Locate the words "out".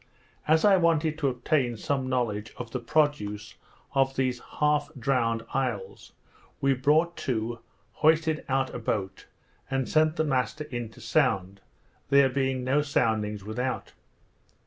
8.49-8.73